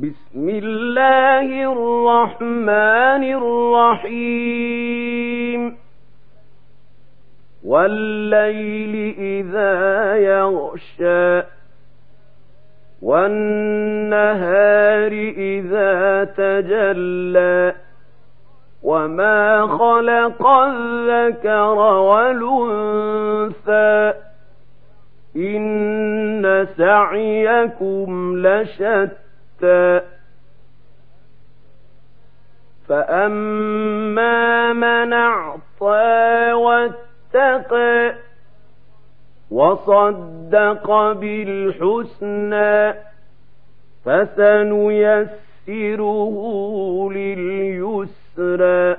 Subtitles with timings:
[0.00, 3.24] بسم الله الرحمن
[4.04, 5.76] الرحيم.
[7.64, 11.42] والليل إذا يغشى
[13.02, 13.52] والنهار
[15.36, 17.74] إذا تجلى.
[18.82, 23.02] وما خلق الذكر والأنثى
[25.36, 29.27] إن سعيكم لشتى.
[32.88, 38.14] فأما من أعطى واتقى
[39.50, 42.94] وصدق بالحسنى
[44.04, 45.48] فسنيسره
[47.12, 48.96] لليسرى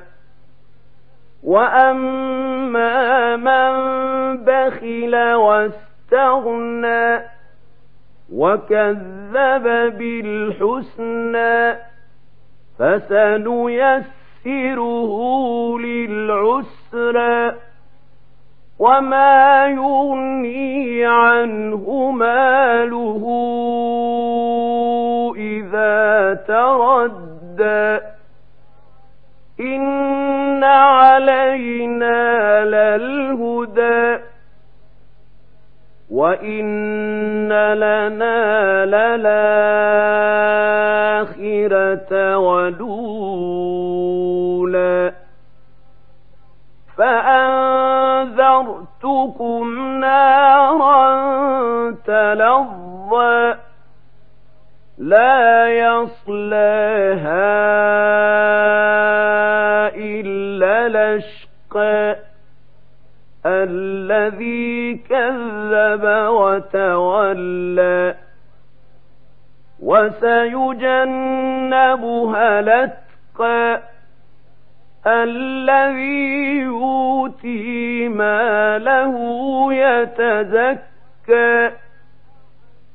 [1.43, 3.73] وأما من
[4.43, 7.28] بخل واستغنى
[8.33, 9.63] وكذب
[9.97, 11.77] بالحسنى
[12.79, 14.09] فسنيسره
[15.79, 17.55] للعسرى
[18.79, 23.23] وما يغني عنه ماله
[25.37, 27.99] إذا تردى
[29.59, 34.19] إن علينا للهدى
[36.09, 39.27] وإن لنا للآخرة
[42.37, 43.59] ولولا
[46.97, 48.39] فأنذرتكم
[49.99, 51.09] نارا
[51.91, 53.55] تلظى
[54.97, 57.49] لا يصلاها
[59.95, 60.87] إلا
[61.17, 62.28] لشقى
[63.45, 68.15] الذي كذب وتولى
[71.29, 73.81] وسيجنبها لتقى
[75.07, 79.15] الذي يؤتي ماله
[79.73, 81.71] يتزكى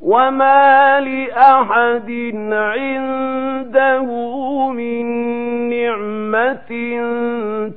[0.00, 2.10] وما لأحد
[2.52, 4.04] عنده
[4.68, 5.06] من
[5.68, 6.70] نعمة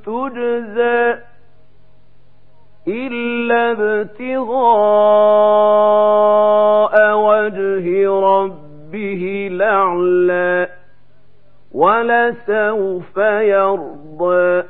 [0.05, 0.56] تجزى
[3.47, 3.71] إلا
[4.01, 4.57] ابتغاء
[7.17, 10.69] وجه ربه الأعلى
[11.71, 14.63] ولسوف يرضى.